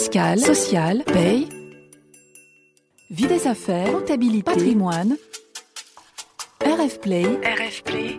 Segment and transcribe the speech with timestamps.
[0.00, 1.46] fiscale, sociale, paye,
[3.10, 5.18] vie des affaires, comptabilité, patrimoine,
[6.64, 8.18] RF Play, RF Play,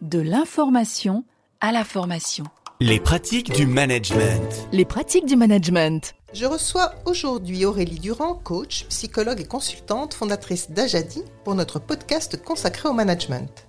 [0.00, 1.24] de l'information
[1.60, 2.44] à la formation.
[2.80, 4.66] Les pratiques du management.
[4.72, 6.14] Les pratiques du management.
[6.32, 12.88] Je reçois aujourd'hui Aurélie Durand, coach, psychologue et consultante, fondatrice d'Ajadi, pour notre podcast consacré
[12.88, 13.66] au management.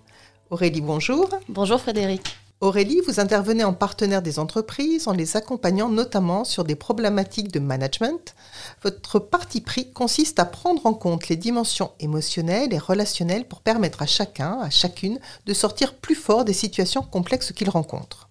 [0.51, 1.29] Aurélie, bonjour.
[1.49, 2.40] Bonjour Frédéric.
[2.61, 7.57] Aurélie, vous intervenez en partenaire des entreprises en les accompagnant notamment sur des problématiques de
[7.57, 8.35] management.
[8.83, 14.03] Votre parti pris consiste à prendre en compte les dimensions émotionnelles et relationnelles pour permettre
[14.03, 18.29] à chacun, à chacune, de sortir plus fort des situations complexes qu'il rencontre.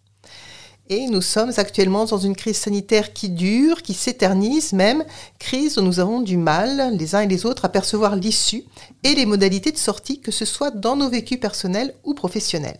[0.89, 5.05] Et nous sommes actuellement dans une crise sanitaire qui dure, qui s'éternise même,
[5.41, 8.65] crise où nous avons du mal, les uns et les autres, à percevoir l'issue
[9.03, 12.79] et les modalités de sortie, que ce soit dans nos vécus personnels ou professionnels.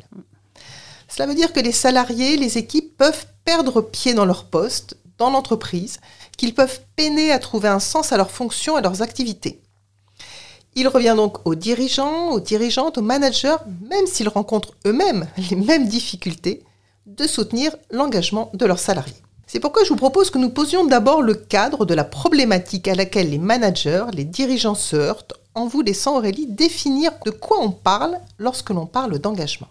[1.11, 5.31] Cela veut dire que les salariés, les équipes peuvent perdre pied dans leur poste, dans
[5.31, 5.99] l'entreprise,
[6.39, 9.61] qu'ils peuvent peiner à trouver un sens à leurs fonctions et leurs activités.
[10.77, 13.57] Il revient donc aux dirigeants, aux dirigeantes, aux managers,
[13.89, 16.63] même s'ils rencontrent eux-mêmes les mêmes difficultés,
[17.07, 19.21] de soutenir l'engagement de leurs salariés.
[19.49, 22.95] C'est pourquoi je vous propose que nous posions d'abord le cadre de la problématique à
[22.95, 27.73] laquelle les managers, les dirigeants se heurtent, en vous laissant Aurélie définir de quoi on
[27.73, 29.67] parle lorsque l'on parle d'engagement.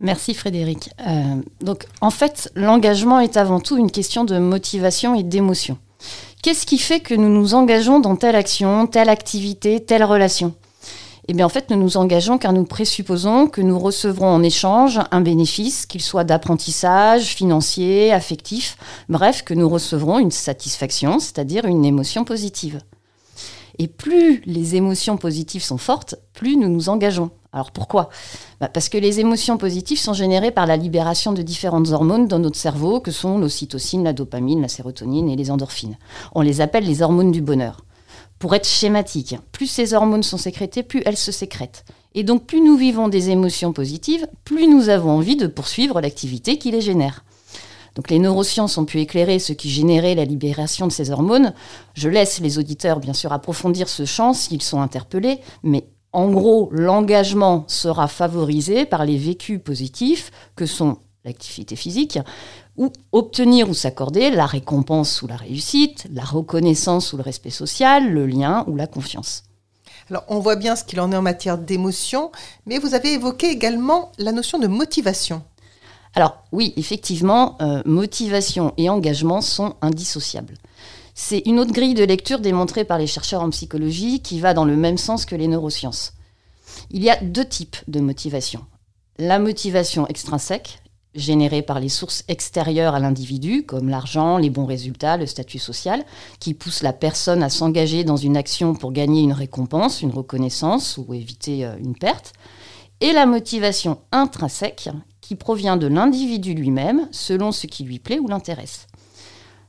[0.00, 0.90] Merci Frédéric.
[1.06, 5.78] Euh, donc en fait, l'engagement est avant tout une question de motivation et d'émotion.
[6.42, 10.54] Qu'est-ce qui fait que nous nous engageons dans telle action, telle activité, telle relation?
[11.28, 15.00] Eh bien en fait, nous nous engageons car nous présupposons que nous recevrons en échange
[15.10, 18.76] un bénéfice, qu'il soit d'apprentissage, financier, affectif,
[19.08, 22.80] bref, que nous recevrons une satisfaction, c'est-à-dire une émotion positive.
[23.78, 27.30] Et plus les émotions positives sont fortes, plus nous nous engageons.
[27.52, 28.10] Alors pourquoi?
[28.60, 32.38] Bah, Parce que les émotions positives sont générées par la libération de différentes hormones dans
[32.38, 35.96] notre cerveau, que sont l'ocytocine, la dopamine, la sérotonine et les endorphines.
[36.34, 37.84] On les appelle les hormones du bonheur.
[38.38, 41.86] Pour être schématique, plus ces hormones sont sécrétées, plus elles se sécrètent.
[42.14, 46.58] Et donc plus nous vivons des émotions positives, plus nous avons envie de poursuivre l'activité
[46.58, 47.24] qui les génère.
[47.96, 51.54] Donc les neurosciences ont pu éclairer ce qui générait la libération de ces hormones.
[51.94, 56.68] Je laisse les auditeurs bien sûr approfondir ce champ s'ils sont interpellés, mais en gros,
[56.72, 62.18] l'engagement sera favorisé par les vécus positifs que sont l'activité physique,
[62.76, 68.12] ou obtenir ou s'accorder la récompense ou la réussite, la reconnaissance ou le respect social,
[68.12, 69.42] le lien ou la confiance.
[70.08, 72.30] Alors, on voit bien ce qu'il en est en matière d'émotion,
[72.64, 75.42] mais vous avez évoqué également la notion de motivation.
[76.16, 80.54] Alors oui, effectivement, euh, motivation et engagement sont indissociables.
[81.14, 84.64] C'est une autre grille de lecture démontrée par les chercheurs en psychologie qui va dans
[84.64, 86.14] le même sens que les neurosciences.
[86.90, 88.64] Il y a deux types de motivation.
[89.18, 90.80] La motivation extrinsèque,
[91.14, 96.04] générée par les sources extérieures à l'individu, comme l'argent, les bons résultats, le statut social,
[96.40, 100.98] qui pousse la personne à s'engager dans une action pour gagner une récompense, une reconnaissance
[100.98, 102.32] ou éviter euh, une perte.
[103.00, 104.88] Et la motivation intrinsèque,
[105.26, 108.86] qui provient de l'individu lui-même selon ce qui lui plaît ou l'intéresse.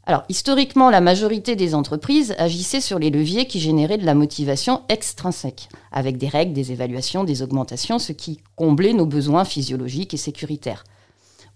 [0.05, 4.83] Alors, historiquement, la majorité des entreprises agissaient sur les leviers qui généraient de la motivation
[4.87, 10.17] extrinsèque, avec des règles, des évaluations, des augmentations, ce qui comblait nos besoins physiologiques et
[10.17, 10.85] sécuritaires.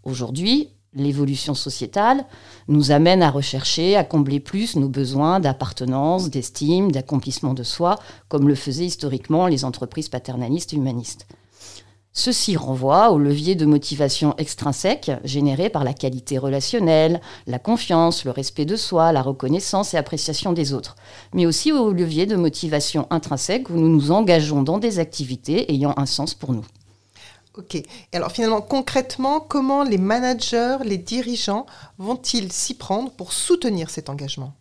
[0.03, 2.25] Aujourd'hui, l'évolution sociétale
[2.67, 8.47] nous amène à rechercher, à combler plus nos besoins d'appartenance, d'estime, d'accomplissement de soi, comme
[8.47, 11.27] le faisaient historiquement les entreprises paternalistes et humanistes.
[12.13, 18.31] Ceci renvoie au levier de motivation extrinsèque généré par la qualité relationnelle, la confiance, le
[18.31, 20.97] respect de soi, la reconnaissance et appréciation des autres,
[21.33, 25.93] mais aussi au levier de motivation intrinsèque où nous nous engageons dans des activités ayant
[25.95, 26.65] un sens pour nous.
[27.57, 27.75] Ok.
[27.75, 31.65] Et alors finalement, concrètement, comment les managers, les dirigeants
[31.97, 34.53] vont-ils s'y prendre pour soutenir cet engagement?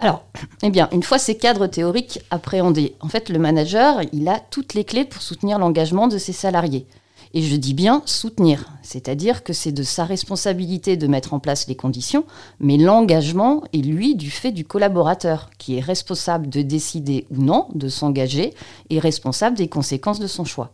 [0.00, 0.24] Alors,
[0.62, 4.74] eh bien, une fois ces cadres théoriques appréhendés, en fait, le manager, il a toutes
[4.74, 6.86] les clés pour soutenir l'engagement de ses salariés.
[7.34, 11.66] Et je dis bien soutenir, c'est-à-dire que c'est de sa responsabilité de mettre en place
[11.66, 12.24] les conditions,
[12.60, 17.66] mais l'engagement est lui du fait du collaborateur, qui est responsable de décider ou non
[17.74, 18.54] de s'engager
[18.90, 20.70] et responsable des conséquences de son choix.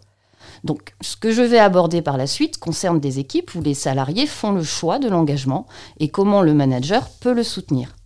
[0.65, 4.27] Donc, ce que je vais aborder par la suite concerne des équipes où les salariés
[4.27, 5.67] font le choix de l'engagement
[5.99, 7.97] et comment le manager peut le soutenir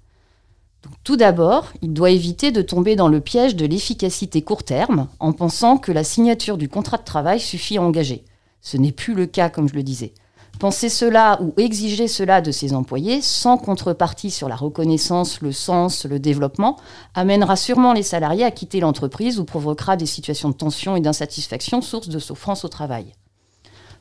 [1.05, 5.33] tout d'abord, il doit éviter de tomber dans le piège de l'efficacité court terme en
[5.33, 8.25] pensant que la signature du contrat de travail suffit à engager.
[8.61, 10.13] Ce n'est plus le cas, comme je le disais.
[10.59, 16.05] Penser cela ou exiger cela de ses employés sans contrepartie sur la reconnaissance, le sens,
[16.05, 16.77] le développement
[17.15, 21.81] amènera sûrement les salariés à quitter l'entreprise ou provoquera des situations de tension et d'insatisfaction
[21.81, 23.15] source de souffrance au travail.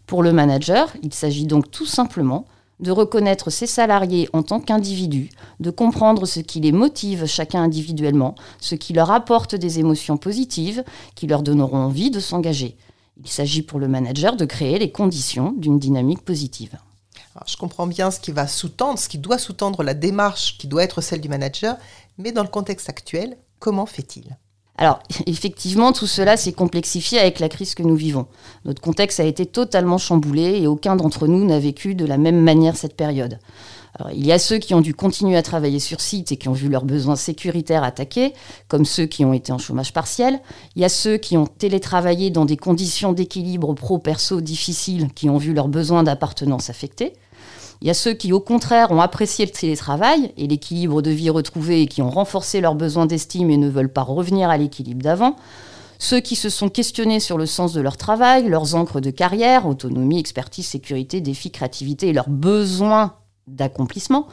[0.07, 2.45] Pour le manager, il s'agit donc tout simplement
[2.79, 5.29] de reconnaître ses salariés en tant qu'individus,
[5.59, 10.83] de comprendre ce qui les motive chacun individuellement, ce qui leur apporte des émotions positives,
[11.15, 12.77] qui leur donneront envie de s'engager.
[13.19, 16.77] Il s'agit pour le manager de créer les conditions d'une dynamique positive.
[17.47, 20.83] je comprends bien ce qui va sous-tendre, ce qui doit sous-tendre la démarche qui doit
[20.83, 21.77] être celle du manager,
[22.17, 24.37] mais dans le contexte actuel, comment fait-il?
[24.77, 28.27] Alors, effectivement, tout cela s'est complexifié avec la crise que nous vivons.
[28.65, 32.39] Notre contexte a été totalement chamboulé et aucun d'entre nous n'a vécu de la même
[32.39, 33.39] manière cette période.
[34.13, 36.53] il y a ceux qui ont dû continuer à travailler sur site et qui ont
[36.53, 38.33] vu leurs besoins sécuritaires attaqués,
[38.67, 40.39] comme ceux qui ont été en chômage partiel.
[40.75, 45.37] Il y a ceux qui ont télétravaillé dans des conditions d'équilibre pro-perso difficiles, qui ont
[45.37, 47.13] vu leurs besoins d'appartenance affectés.
[47.81, 51.29] Il y a ceux qui, au contraire, ont apprécié le télétravail et l'équilibre de vie
[51.29, 55.03] retrouvé et qui ont renforcé leurs besoins d'estime et ne veulent pas revenir à l'équilibre
[55.03, 55.35] d'avant.
[55.99, 59.67] Ceux qui se sont questionnés sur le sens de leur travail, leurs encres de carrière,
[59.67, 63.13] autonomie, expertise, sécurité, défi, créativité et leurs besoins
[63.47, 64.27] d'accomplissement.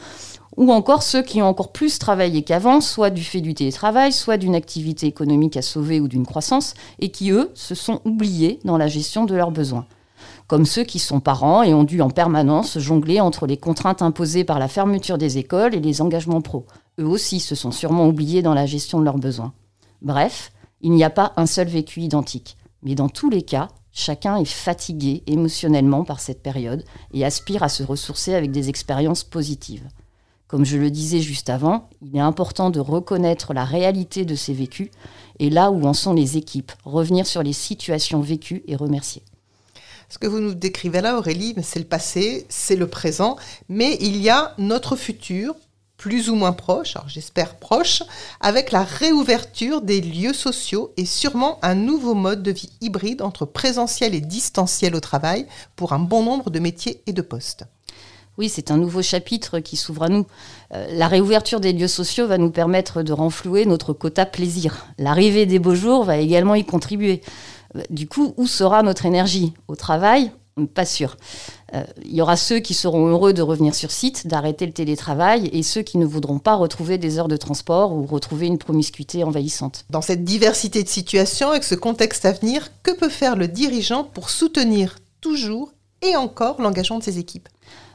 [0.57, 4.37] Ou encore ceux qui ont encore plus travaillé qu'avant, soit du fait du télétravail, soit
[4.37, 8.79] d'une activité économique à sauver ou d'une croissance, et qui, eux, se sont oubliés dans
[8.79, 9.87] la gestion de leurs besoins
[10.47, 14.45] comme ceux qui sont parents et ont dû en permanence jongler entre les contraintes imposées
[14.45, 16.67] par la fermeture des écoles et les engagements pro.
[16.99, 19.53] Eux aussi se sont sûrement oubliés dans la gestion de leurs besoins.
[20.03, 22.57] Bref, il n'y a pas un seul vécu identique.
[22.83, 27.71] Mais dans tous les cas, chacun est fatigué émotionnellement par cette période et aspire à
[27.71, 29.89] se ressourcer avec des expériences positives.
[30.47, 34.53] Comme je le disais juste avant, il est important de reconnaître la réalité de ces
[34.53, 34.91] vécus
[35.39, 39.23] et là où en sont les équipes, revenir sur les situations vécues et remercier.
[40.09, 43.37] Ce que vous nous décrivez là, Aurélie, c'est le passé, c'est le présent,
[43.69, 45.55] mais il y a notre futur,
[45.97, 48.03] plus ou moins proche, alors j'espère proche,
[48.41, 53.47] avec la réouverture des lieux sociaux et sûrement un nouveau mode de vie hybride entre
[53.47, 55.47] présentiel et distanciel au travail
[55.77, 57.65] pour un bon nombre de métiers et de postes.
[58.37, 60.27] Oui, c'est un nouveau chapitre qui s'ouvre à nous.
[60.73, 64.87] Euh, la réouverture des lieux sociaux va nous permettre de renflouer notre quota plaisir.
[64.99, 67.21] L'arrivée des beaux jours va également y contribuer.
[67.91, 69.53] Du coup, où sera notre énergie?
[69.69, 70.33] Au travail?
[70.75, 71.17] Pas sûr.
[71.75, 75.49] Euh, il y aura ceux qui seront heureux de revenir sur site, d'arrêter le télétravail,
[75.53, 79.25] et ceux qui ne voudront pas retrouver des heures de transport ou retrouver une promiscuité
[79.25, 79.85] envahissante.
[79.91, 84.05] Dans cette diversité de situations, avec ce contexte à venir, que peut faire le dirigeant
[84.05, 85.73] pour soutenir toujours
[86.03, 87.49] et encore l'engagement de ses équipes?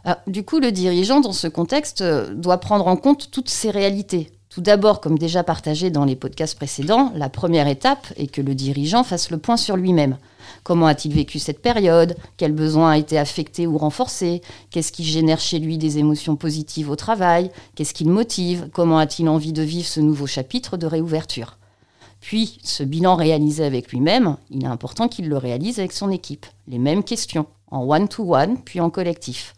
[0.06, 3.72] Ah, Du coup, le dirigeant, dans ce contexte, euh, doit prendre en compte toutes ces
[3.72, 8.42] réalités tout d'abord, comme déjà partagé dans les podcasts précédents, la première étape est que
[8.42, 10.18] le dirigeant fasse le point sur lui-même.
[10.64, 12.18] Comment a-t-il vécu cette période?
[12.36, 14.42] Quel besoin a été affecté ou renforcé?
[14.72, 17.52] Qu'est-ce qui génère chez lui des émotions positives au travail?
[17.76, 18.70] Qu'est-ce qui le motive?
[18.74, 21.58] Comment a-t-il envie de vivre ce nouveau chapitre de réouverture?
[22.20, 26.48] Puis, ce bilan réalisé avec lui-même, il est important qu'il le réalise avec son équipe.
[26.68, 29.54] Les mêmes questions, en one-to-one, puis en collectif.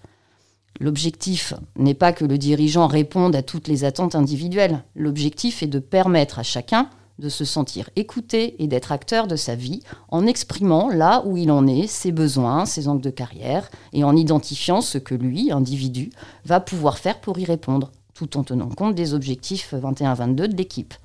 [0.80, 4.84] L'objectif n'est pas que le dirigeant réponde à toutes les attentes individuelles.
[4.96, 6.90] L'objectif est de permettre à chacun
[7.20, 11.52] de se sentir écouté et d'être acteur de sa vie en exprimant là où il
[11.52, 16.10] en est, ses besoins, ses angles de carrière, et en identifiant ce que lui, individu,
[16.46, 20.96] va pouvoir faire pour y répondre, tout en tenant compte des objectifs 21-22 de l'équipe.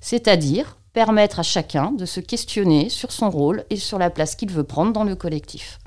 [0.00, 4.50] C'est-à-dire permettre à chacun de se questionner sur son rôle et sur la place qu'il
[4.50, 5.78] veut prendre dans le collectif.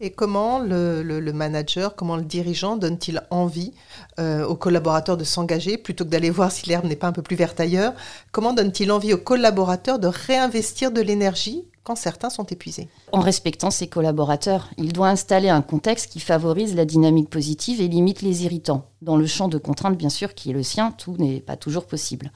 [0.00, 3.72] Et comment le, manager, comment le dirigeant donne-t-il envie
[4.20, 7.22] euh, aux collaborateurs de s'engager plutôt que d'aller voir si l'herbe n'est pas un peu
[7.22, 7.94] plus verte ailleurs?
[8.30, 12.88] Comment donne-t-il envie aux collaborateurs de réinvestir de l'énergie quand certains sont épuisés?
[13.10, 17.88] En respectant ses collaborateurs, il doit installer un contexte qui favorise la dynamique positive et
[17.88, 18.84] limite les irritants.
[19.02, 21.86] Dans le champ de contraintes, bien sûr, qui est le sien, tout n'est pas toujours
[21.86, 22.30] possible.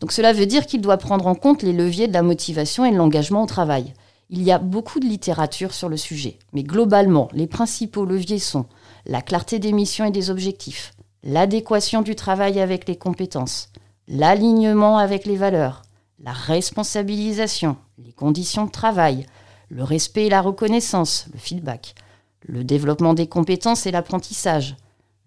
[0.00, 2.92] Donc cela veut dire qu'il doit prendre en compte les leviers de la motivation et
[2.92, 3.92] de l'engagement au travail.
[4.30, 8.66] Il y a beaucoup de littérature sur le sujet, mais globalement, les principaux leviers sont
[9.04, 13.68] la clarté des missions et des objectifs, l'adéquation du travail avec les compétences,
[14.08, 15.82] l'alignement avec les valeurs,
[16.18, 19.26] la responsabilisation, les conditions de travail,
[19.68, 21.94] le respect et la reconnaissance, le feedback,
[22.42, 24.76] le développement des compétences et l'apprentissage,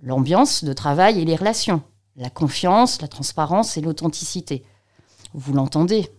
[0.01, 1.81] l'ambiance de travail et les relations,
[2.15, 4.63] la confiance, la transparence et l'authenticité.
[5.33, 6.09] Vous l'entendez,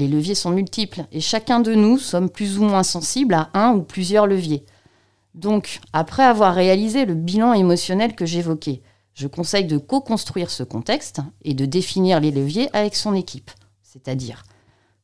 [0.00, 3.74] les leviers sont multiples et chacun de nous sommes plus ou moins sensibles à un
[3.74, 4.64] ou plusieurs leviers.
[5.34, 8.82] Donc, après avoir réalisé le bilan émotionnel que j'évoquais,
[9.14, 13.50] je conseille de co-construire ce contexte et de définir les leviers avec son équipe.
[13.82, 14.44] C'est-à-dire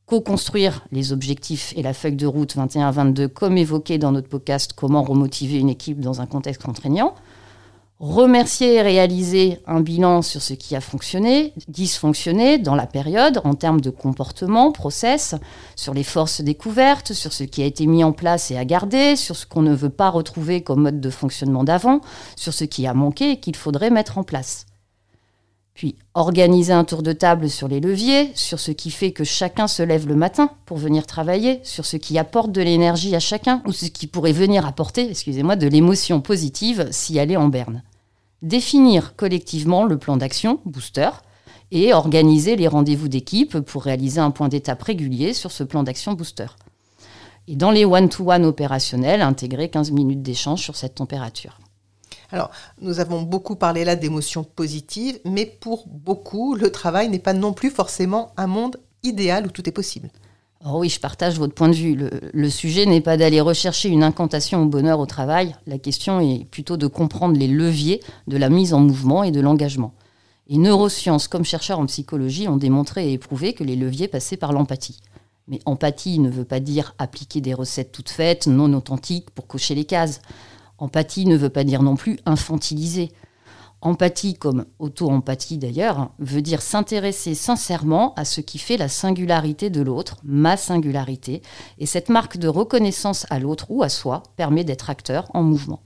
[0.07, 5.03] co-construire les objectifs et la feuille de route 21-22 comme évoqué dans notre podcast Comment
[5.03, 7.15] remotiver une équipe dans un contexte contraignant,
[7.99, 13.55] remercier et réaliser un bilan sur ce qui a fonctionné, dysfonctionné dans la période en
[13.55, 15.35] termes de comportement, process,
[15.77, 19.17] sur les forces découvertes, sur ce qui a été mis en place et à garder,
[19.17, 22.01] sur ce qu'on ne veut pas retrouver comme mode de fonctionnement d'avant,
[22.37, 24.67] sur ce qui a manqué et qu'il faudrait mettre en place.
[25.77, 29.69] Puis organiser un tour de table sur les leviers, sur ce qui fait que chacun
[29.69, 33.63] se lève le matin pour venir travailler, sur ce qui apporte de l'énergie à chacun,
[33.67, 37.83] ou ce qui pourrait venir apporter, excusez-moi, de l'émotion positive si elle est en berne.
[38.41, 41.11] Définir collectivement le plan d'action, booster,
[41.71, 46.15] et organiser les rendez-vous d'équipe pour réaliser un point d'étape régulier sur ce plan d'action
[46.15, 46.47] booster.
[47.49, 51.59] Et dans les one-to-one opérationnels, intégrer 15 minutes d'échange sur cette température.
[52.33, 57.33] Alors, nous avons beaucoup parlé là d'émotions positives, mais pour beaucoup, le travail n'est pas
[57.33, 60.11] non plus forcément un monde idéal où tout est possible.
[60.65, 62.09] Oh oui, je partage votre point de vue.
[62.33, 65.55] Le, sujet n'est pas d'aller rechercher une incantation au bonheur au travail.
[65.67, 69.41] La question est plutôt de comprendre les leviers de la mise en mouvement et de
[69.41, 69.95] l'engagement.
[70.49, 74.53] Et neurosciences, comme chercheurs en psychologie, ont démontré et éprouvé que les leviers passaient par
[74.53, 75.01] l'empathie.
[75.47, 79.77] Mais empathie ne veut pas dire appliquer des recettes toutes faites, non authentiques, pour cocher
[79.77, 80.21] les cases.
[80.79, 83.13] Empathie ne veut pas dire non plus infantiliser.
[83.83, 89.83] Empathie, comme auto-empathie d'ailleurs, veut dire s'intéresser sincèrement à ce qui fait la singularité de
[89.83, 91.43] l'autre, ma singularité,
[91.79, 95.81] et cette marque de reconnaissance à l'autre ou à soi permet d'être acteur en mouvement.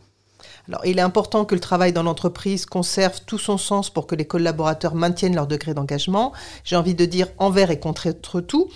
[0.69, 4.15] Alors, il est important que le travail dans l'entreprise conserve tout son sens pour que
[4.15, 6.33] les collaborateurs maintiennent leur degré d'engagement.
[6.65, 8.69] J'ai envie de dire envers et contre tout.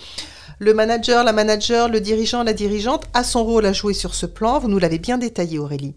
[0.59, 4.25] Le manager, la manager, le dirigeant, la dirigeante a son rôle à jouer sur ce
[4.25, 4.57] plan.
[4.59, 5.95] Vous nous l'avez bien détaillé, Aurélie.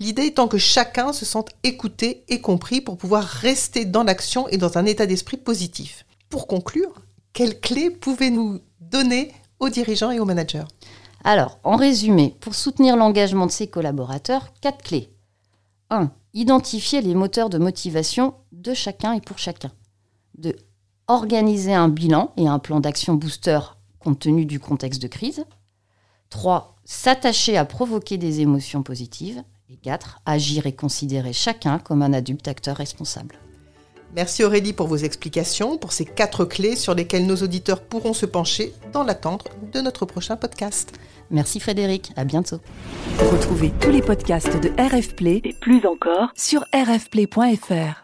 [0.00, 4.56] L'idée étant que chacun se sente écouté et compris pour pouvoir rester dans l'action et
[4.56, 6.04] dans un état d'esprit positif.
[6.28, 6.92] Pour conclure,
[7.32, 10.64] quelles clés pouvez-nous donner aux dirigeants et aux managers?
[11.22, 15.12] Alors, en résumé, pour soutenir l'engagement de ses collaborateurs, quatre clés.
[15.90, 16.10] 1.
[16.34, 19.70] Identifier les moteurs de motivation de chacun et pour chacun.
[20.38, 20.56] 2.
[21.06, 23.60] Organiser un bilan et un plan d'action booster
[24.00, 25.44] compte tenu du contexte de crise.
[26.30, 26.76] 3.
[26.84, 29.42] S'attacher à provoquer des émotions positives.
[29.68, 30.20] Et 4.
[30.26, 33.38] Agir et considérer chacun comme un adulte acteur responsable.
[34.16, 38.26] Merci Aurélie pour vos explications, pour ces quatre clés sur lesquelles nos auditeurs pourront se
[38.26, 40.92] pencher dans l'attente de notre prochain podcast.
[41.30, 42.58] Merci Frédéric, à bientôt.
[43.30, 48.02] Retrouvez tous les podcasts de RF Play et plus encore sur rfplay.fr.